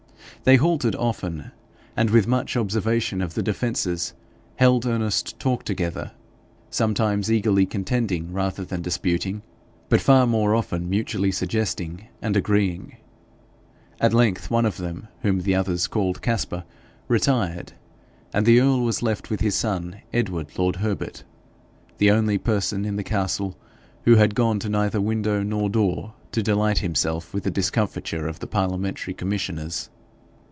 They 0.43 0.55
halted 0.55 0.95
often, 0.95 1.51
and, 1.95 2.09
with 2.09 2.25
much 2.25 2.57
observation 2.57 3.21
of 3.21 3.35
the 3.35 3.43
defences, 3.43 4.15
held 4.55 4.87
earnest 4.87 5.37
talk 5.37 5.63
together, 5.63 6.13
sometimes 6.71 7.31
eagerly 7.31 7.67
contending 7.67 8.33
rather 8.33 8.65
than 8.65 8.81
disputing, 8.81 9.43
but 9.87 10.01
far 10.01 10.25
more 10.25 10.55
often 10.55 10.89
mutually 10.89 11.31
suggesting 11.31 12.07
and 12.23 12.35
agreeing. 12.35 12.97
At 13.99 14.15
length 14.15 14.49
one 14.49 14.65
of 14.65 14.77
them, 14.77 15.09
whom 15.21 15.41
the 15.41 15.53
others 15.53 15.85
called 15.85 16.23
Caspar, 16.23 16.63
retired, 17.07 17.73
and 18.33 18.43
the 18.47 18.61
earl 18.61 18.81
was 18.81 19.03
left 19.03 19.29
with 19.29 19.41
his 19.41 19.53
son 19.53 19.97
Edward, 20.11 20.57
lord 20.57 20.77
Herbert, 20.77 21.23
the 21.99 22.09
only 22.09 22.39
person 22.39 22.83
in 22.83 22.95
the 22.95 23.03
castle 23.03 23.55
who 24.05 24.15
had 24.15 24.33
gone 24.33 24.57
to 24.57 24.69
neither 24.69 24.99
window 24.99 25.43
nor 25.43 25.69
door 25.69 26.15
to 26.31 26.41
delight 26.41 26.79
himself 26.79 27.31
with 27.31 27.43
the 27.43 27.51
discomfiture 27.51 28.27
of 28.27 28.39
the 28.39 28.47
parliamentary 28.47 29.13
commissioners. 29.13 29.91